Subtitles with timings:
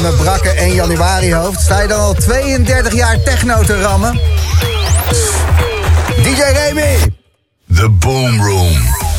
[0.00, 1.60] mijn brakke 1 januari hoofd.
[1.60, 4.20] Sta je dan al 32 jaar techno te rammen?
[6.22, 6.96] DJ Remy!
[7.74, 9.09] The Boom Room.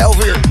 [0.00, 0.49] Remy, tot 11 uur.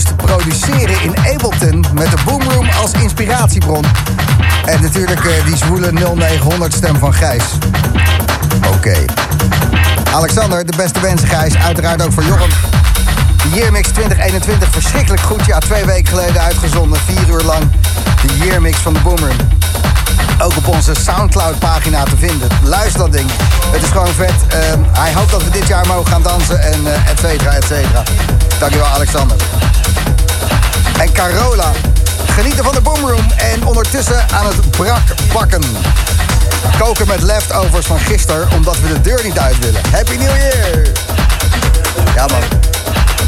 [0.00, 1.84] Alle rust produceren in Ableton...
[1.94, 3.84] met de Boomroom als inspiratiebron.
[4.64, 7.42] En natuurlijk uh, die zwoele 0900 stem van Gijs.
[8.74, 9.04] Oké.
[10.12, 11.56] Alexander, de beste wensen Gijs.
[11.56, 12.48] Uiteraard ook voor Joram.
[13.42, 15.46] De Yearmix 2021, verschrikkelijk goed.
[15.46, 17.00] Ja, twee weken geleden uitgezonden.
[17.00, 17.70] Vier uur lang
[18.26, 19.36] de Yearmix van de Boomroom.
[20.42, 22.48] Ook op onze Soundcloud-pagina te vinden.
[22.62, 23.30] Luister dat ding.
[23.70, 24.30] Het is gewoon vet.
[24.30, 24.54] Uh,
[24.92, 28.02] hij hoopt dat we dit jaar mogen gaan dansen en uh, et cetera, et cetera.
[28.58, 29.36] Dankjewel, Alexander.
[31.00, 31.72] En Carola.
[32.26, 35.62] Genieten van de Boomroom en ondertussen aan het brak bakken.
[36.78, 39.80] Koken met leftovers van gisteren omdat we de deur niet uit willen.
[39.90, 40.86] Happy New Year!
[42.14, 42.42] Ja man,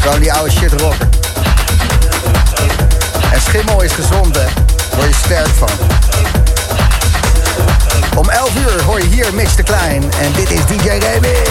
[0.01, 1.09] gewoon die oude shit rocken.
[3.33, 4.47] En schimmel is gezond hè,
[4.97, 5.71] word je sterk van.
[8.17, 9.63] Om 11 uur hoor je hier Mr.
[9.65, 11.43] Klein en dit is DJ Remy.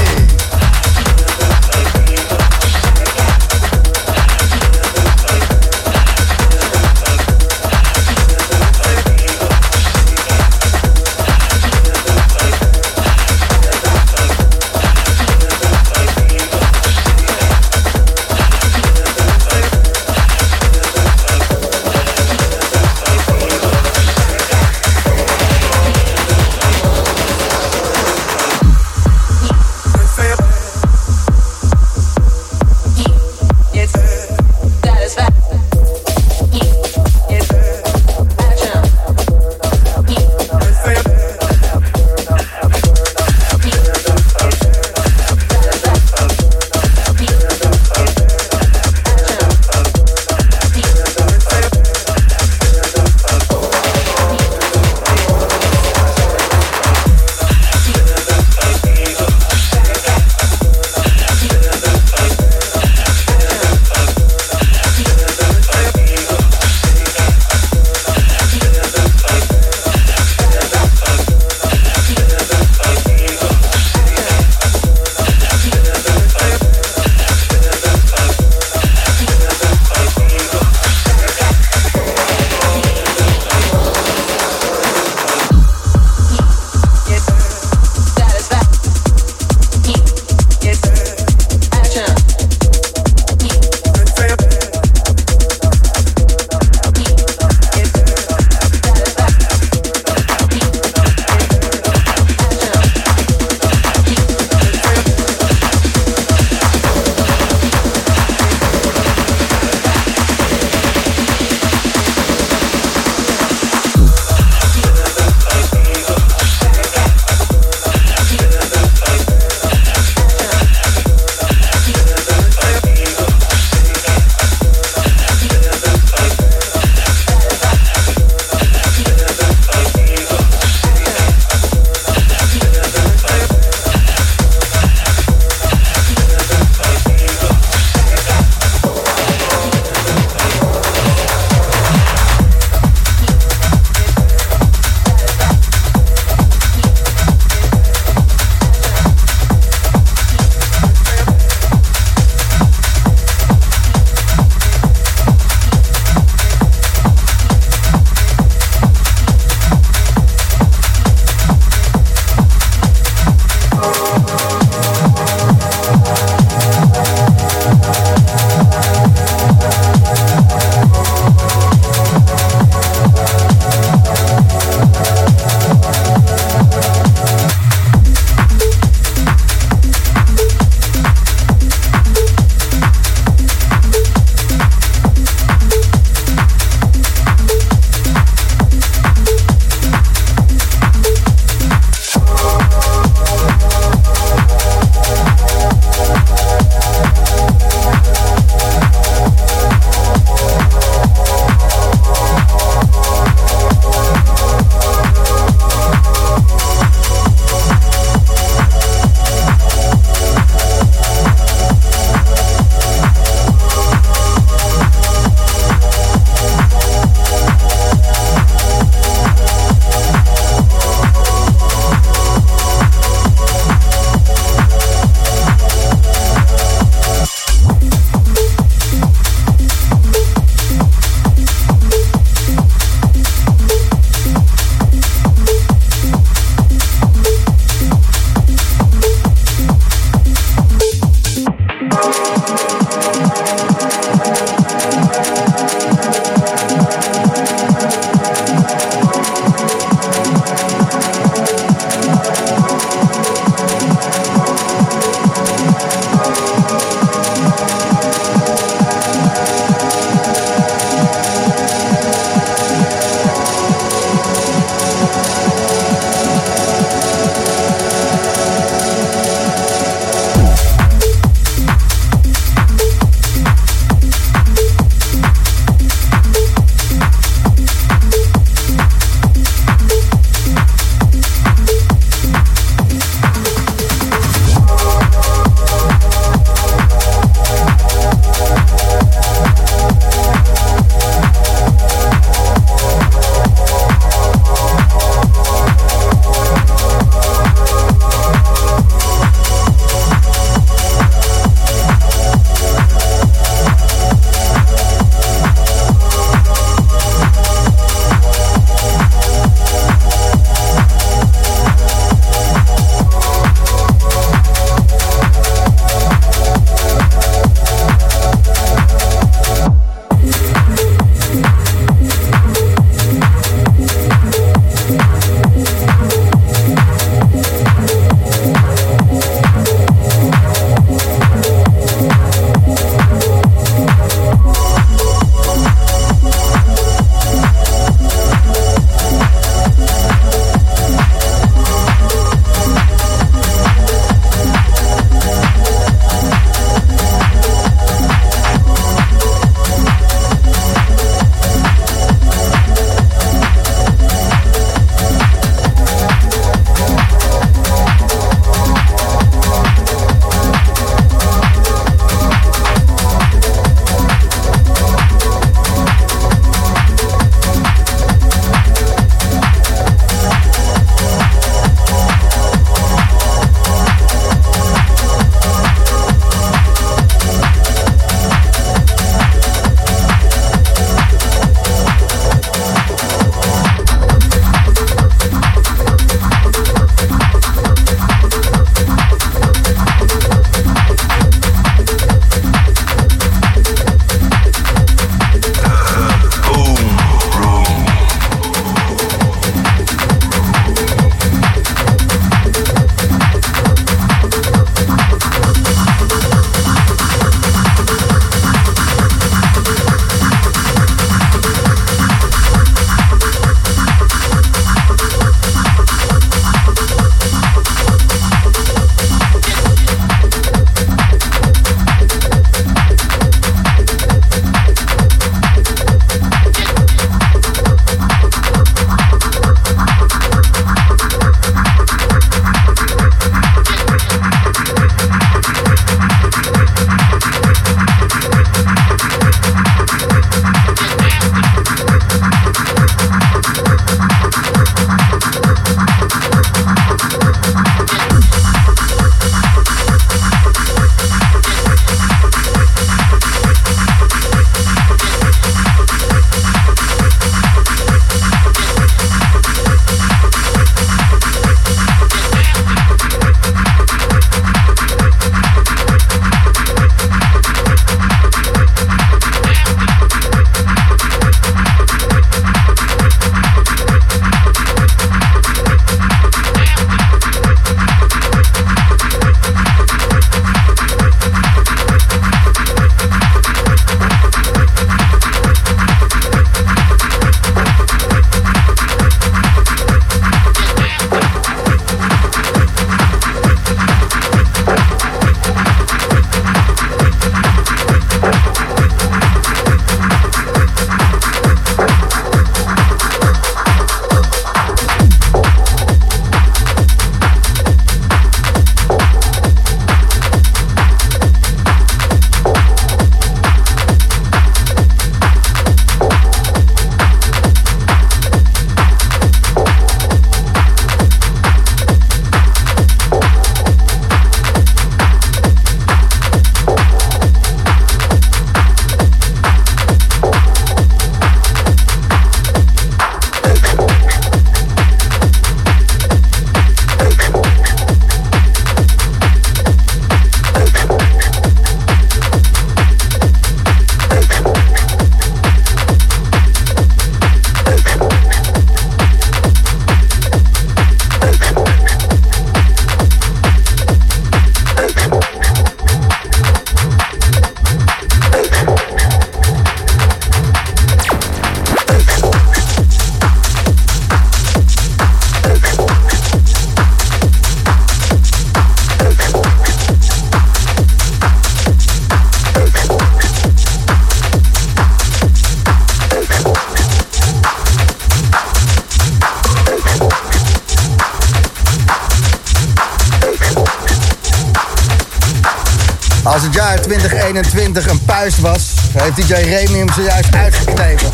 [587.32, 591.10] 21 een puist was, heeft DJ Remy hem zojuist uitgeknepen.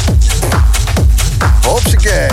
[1.61, 2.27] Hopsakee.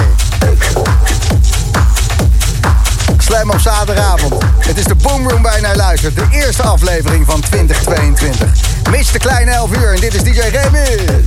[3.19, 4.35] Slam op zaterdagavond.
[4.59, 6.15] Het is de Boomroom bijna luister.
[6.15, 8.49] De eerste aflevering van 2022.
[8.91, 11.25] Mis de kleine 11 uur en dit is DJ Remy.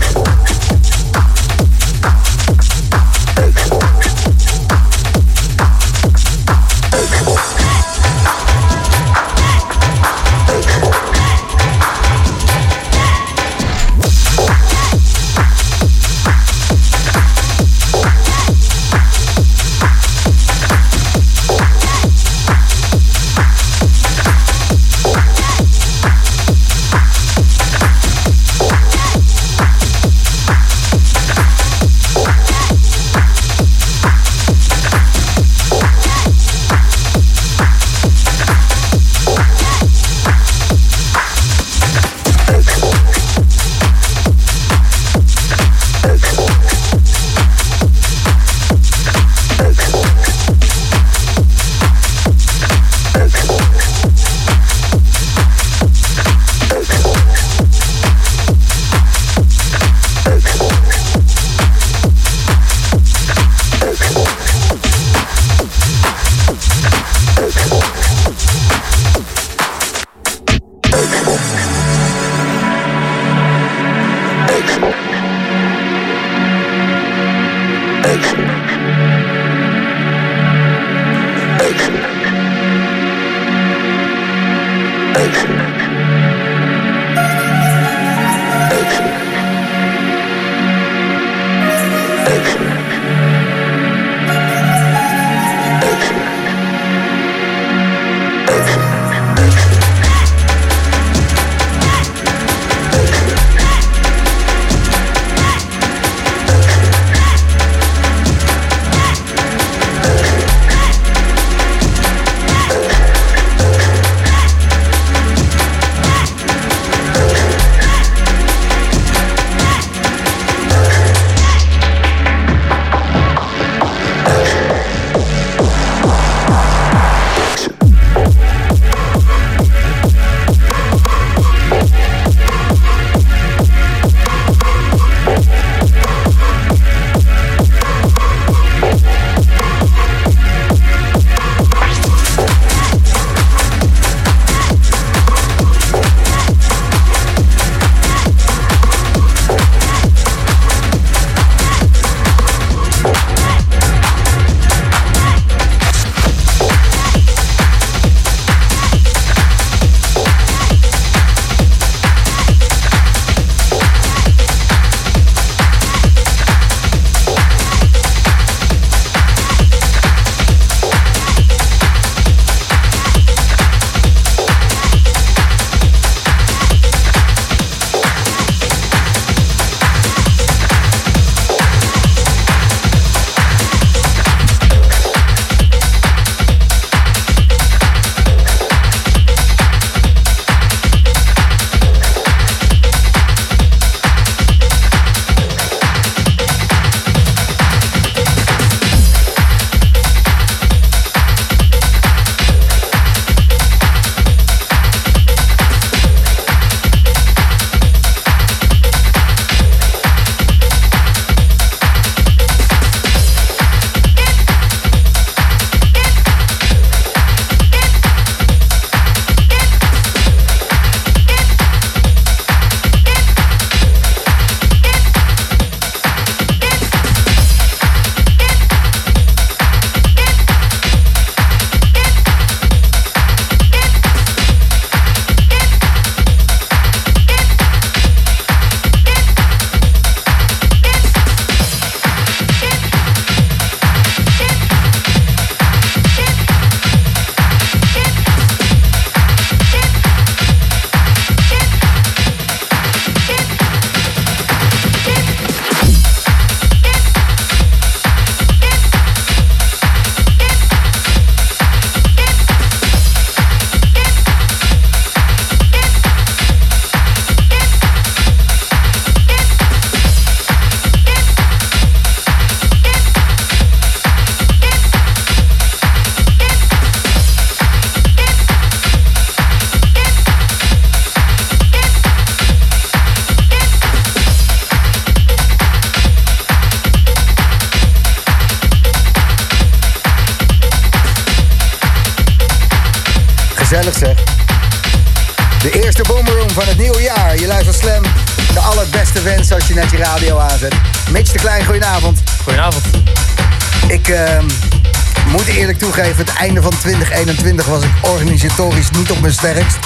[305.78, 309.78] Eerlijk toegeven, het einde van 2021 was ik organisatorisch niet op mijn sterkst.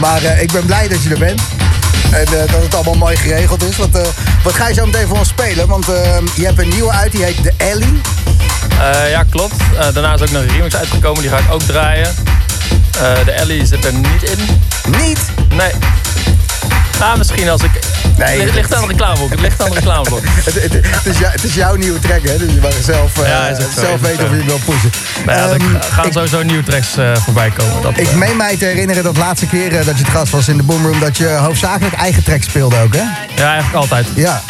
[0.00, 1.40] Maar uh, ik ben blij dat je er bent.
[2.10, 3.76] En uh, dat het allemaal mooi geregeld is.
[3.76, 4.02] Want, uh,
[4.42, 5.68] wat ga je zo meteen voor ons spelen?
[5.68, 5.86] Want
[6.34, 8.00] je hebt een nieuwe uit, die heet The Ellie.
[9.10, 9.54] ja, klopt.
[9.92, 12.14] daarna is ook nog een remix uitgekomen, die ga ik ook draaien.
[13.24, 14.38] de Ellie zit er niet in.
[15.00, 15.20] Niet?
[15.48, 15.72] Nee.
[16.98, 17.89] Nou, misschien als ik...
[18.26, 19.30] Nee, het ligt aan de reclameblok.
[19.30, 20.20] Het ligt aan de reclameblok.
[20.48, 22.38] het, het, het, is jou, het is jouw nieuwe track, hè?
[22.38, 24.90] Dus je mag zelf, uh, ja, zelf weten of je het wil pushen.
[25.26, 27.82] Ja, um, er gaan ik, sowieso nieuwe tracks uh, voorbij komen.
[27.82, 30.32] Dat, ik uh, meen mij te herinneren dat de laatste keer dat je het gast
[30.32, 31.00] was in de Boomroom...
[31.00, 33.02] dat je hoofdzakelijk eigen tracks speelde ook, hè?
[33.36, 34.06] Ja, eigenlijk altijd.
[34.14, 34.42] Ja,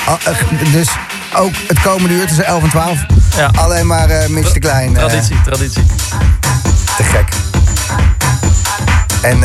[0.72, 0.88] dus
[1.34, 2.98] ook het komende uur tussen 11 en 12.
[3.36, 3.50] Ja.
[3.54, 4.92] Alleen maar uh, Mitch de Klein.
[4.92, 5.82] Traditie, traditie.
[6.96, 7.28] Te gek.
[9.22, 9.38] En...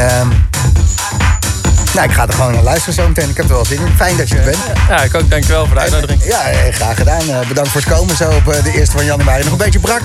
[1.95, 3.29] Nou, ik ga er gewoon naar luisteren zo meteen.
[3.29, 3.93] Ik heb er wel zin in.
[3.95, 4.57] Fijn dat je er bent.
[4.89, 5.29] Ja, ik ook.
[5.29, 6.23] Dankjewel voor de uitnodiging.
[6.23, 6.41] Ja,
[6.71, 7.29] graag gedaan.
[7.29, 9.43] Eh, bedankt voor het komen zo op eh, de eerste van januari.
[9.43, 10.01] Nog een beetje brak?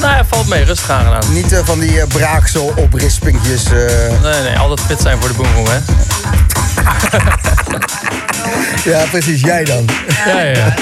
[0.00, 0.64] Nou ja, valt mee.
[0.64, 1.32] Rustig aangedaan.
[1.32, 3.64] Niet uh, van die uh, braaksel oprispingjes.
[3.64, 3.70] Uh...
[4.22, 4.58] Nee, nee.
[4.58, 5.78] Altijd fit zijn voor de boomroom, hè.
[8.90, 9.40] ja, precies.
[9.40, 9.88] Jij dan.
[10.26, 10.74] ja, ja.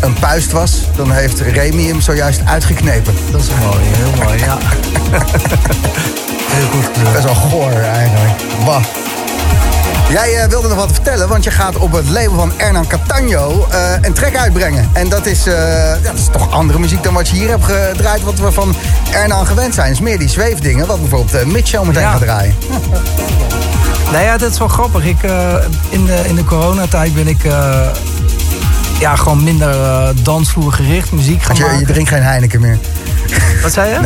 [0.00, 3.14] Een puist was, dan heeft Remy hem zojuist uitgeknepen.
[3.30, 4.58] dat is mooi, heel mooi, ja.
[6.56, 7.12] heel goed gedaan.
[7.12, 8.42] Best wel goor eigenlijk.
[8.64, 8.84] Bah.
[10.10, 13.66] Jij eh, wilde nog wat vertellen, want je gaat op het label van Hernan Catano
[13.70, 14.90] eh, een track uitbrengen.
[14.92, 17.64] En dat is, eh, ja, dat is toch andere muziek dan wat je hier hebt
[17.64, 18.74] gedraaid, wat we van
[19.10, 19.86] Hernan gewend zijn.
[19.86, 22.10] Het is meer die zweefdingen, wat bijvoorbeeld Mitch zo meteen Ja.
[22.10, 22.54] gaat draaien.
[24.12, 25.04] Nou ja, dat is wel grappig.
[25.04, 25.54] Ik, eh,
[25.88, 27.80] in, de, in de coronatijd ben ik eh,
[29.00, 31.86] ja, gewoon minder eh dansvloergericht muziek gaan je, je maken.
[31.86, 32.78] drinkt geen Heineken meer.
[33.62, 34.00] Wat zei je?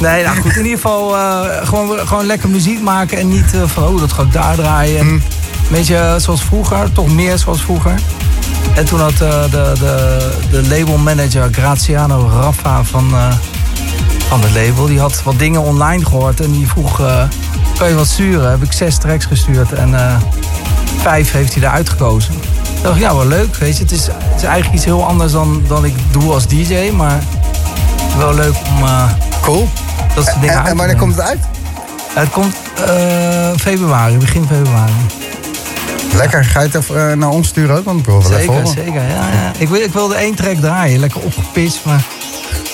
[0.00, 3.62] Nee, nou goed, in ieder geval eh, gewoon, gewoon lekker muziek maken en niet eh,
[3.66, 4.98] van, oh, dat ga ik daar draaien.
[4.98, 5.22] En Een
[5.70, 7.94] beetje zoals vroeger, toch meer zoals vroeger.
[8.74, 13.14] En toen had de, de, de labelmanager Graziano Raffa van,
[14.28, 16.96] van het label, die had wat dingen online gehoord en die vroeg,
[17.78, 18.50] kan je wat sturen?
[18.50, 20.20] Heb ik zes tracks gestuurd en
[21.00, 22.34] vijf heeft hij eruit gekozen.
[22.82, 23.82] Dacht, ja, wel leuk, weet je.
[23.82, 27.22] Het is, het is eigenlijk iets heel anders dan, dan ik doe als DJ, maar
[28.18, 28.84] wel leuk om...
[28.84, 29.04] eh,
[29.42, 29.68] Cool.
[30.14, 31.38] dat soort dingen En, en wanneer komt het uit?
[32.14, 32.54] Het komt
[32.86, 34.92] eh, februari, begin februari.
[36.14, 36.44] Lekker.
[36.44, 37.84] Ga je het even eh, naar ons sturen ook?
[37.84, 38.66] Want ik wil wel even Zeker, horen.
[38.84, 39.02] zeker.
[39.02, 39.52] Ja, ja.
[39.58, 42.02] Ik, wil, ik wilde één track draaien, lekker opgepitcht, maar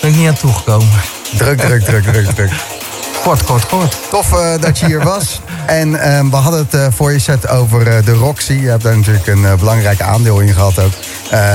[0.01, 0.89] ben ik niet aan toegekomen.
[1.37, 2.51] Druk, druk, druk, druk, druk.
[3.25, 3.97] Kort, kort, kort.
[4.11, 4.29] Tof
[4.61, 5.41] dat je hier was.
[5.69, 8.53] En ehm, we hadden het eh, voor je set over eh, de Roxy.
[8.53, 10.93] Je hebt daar natuurlijk een eh, belangrijk aandeel in gehad ook.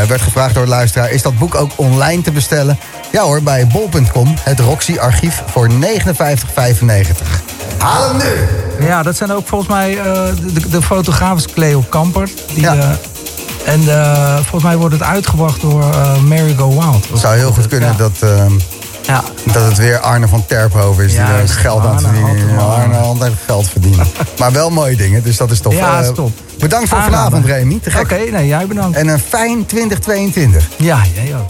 [0.07, 2.80] Werd gevraagd door de luisteraar, is dat boek ook online te bestellen?
[3.11, 4.34] Ja hoor, bij bol.com.
[4.41, 5.76] Het Roxy-archief voor 59,95.
[7.78, 8.86] Haal hem nu!
[8.86, 9.95] Ja, dat zijn ook volgens mij
[10.53, 12.30] de, de fotograaf Cleo Kamper.
[12.53, 12.97] Die, Ja.
[13.66, 13.84] en
[14.41, 17.07] volgens mij wordt het uitgebracht door eh, Mary Go Wild.
[17.14, 17.95] Zou heel goed kunnen Ja.
[17.97, 18.51] dat, ehm,
[19.05, 19.23] Ja.
[19.53, 22.59] dat het weer Arne van Terphoven is die Ja, is geld aan het Arne, verdienen.
[22.59, 24.07] Arne altijd geld verdienen.
[24.39, 25.73] maar wel mooie dingen, dus dat is tof.
[25.73, 26.09] Ja, Eh.
[26.59, 27.79] Bedankt voor vanavond, Remy.
[27.81, 28.97] Te Oké, nee, jij bedankt.
[28.97, 30.69] En een fijn 2022.
[30.77, 31.49] Ja, jij ook.